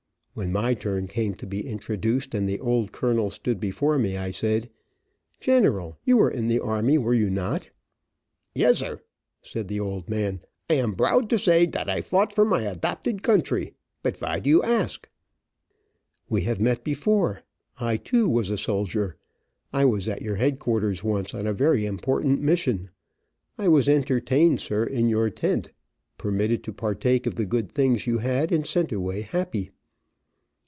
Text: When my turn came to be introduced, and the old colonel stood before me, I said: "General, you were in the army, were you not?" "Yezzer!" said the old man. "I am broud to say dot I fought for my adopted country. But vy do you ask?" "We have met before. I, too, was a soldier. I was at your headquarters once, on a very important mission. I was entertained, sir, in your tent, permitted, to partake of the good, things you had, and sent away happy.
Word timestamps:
When 0.33 0.53
my 0.53 0.75
turn 0.75 1.07
came 1.09 1.35
to 1.35 1.45
be 1.45 1.67
introduced, 1.67 2.33
and 2.33 2.47
the 2.47 2.61
old 2.61 2.93
colonel 2.93 3.29
stood 3.29 3.59
before 3.59 3.97
me, 3.99 4.15
I 4.15 4.31
said: 4.31 4.69
"General, 5.41 5.97
you 6.05 6.15
were 6.15 6.31
in 6.31 6.47
the 6.47 6.61
army, 6.61 6.97
were 6.97 7.13
you 7.13 7.29
not?" 7.29 7.69
"Yezzer!" 8.55 9.01
said 9.41 9.67
the 9.67 9.81
old 9.81 10.07
man. 10.07 10.39
"I 10.69 10.75
am 10.75 10.93
broud 10.93 11.29
to 11.31 11.37
say 11.37 11.65
dot 11.65 11.89
I 11.89 11.99
fought 11.99 12.33
for 12.33 12.45
my 12.45 12.61
adopted 12.61 13.23
country. 13.23 13.73
But 14.03 14.15
vy 14.15 14.39
do 14.39 14.49
you 14.49 14.63
ask?" 14.63 15.09
"We 16.29 16.43
have 16.43 16.61
met 16.61 16.85
before. 16.85 17.43
I, 17.77 17.97
too, 17.97 18.29
was 18.29 18.49
a 18.49 18.57
soldier. 18.57 19.17
I 19.73 19.83
was 19.83 20.07
at 20.07 20.21
your 20.21 20.37
headquarters 20.37 21.03
once, 21.03 21.33
on 21.33 21.45
a 21.45 21.51
very 21.51 21.85
important 21.85 22.39
mission. 22.41 22.89
I 23.57 23.67
was 23.67 23.89
entertained, 23.89 24.61
sir, 24.61 24.85
in 24.85 25.09
your 25.09 25.29
tent, 25.29 25.73
permitted, 26.17 26.63
to 26.63 26.71
partake 26.71 27.27
of 27.27 27.35
the 27.35 27.45
good, 27.45 27.69
things 27.69 28.07
you 28.07 28.19
had, 28.19 28.53
and 28.53 28.65
sent 28.65 28.93
away 28.93 29.23
happy. 29.23 29.71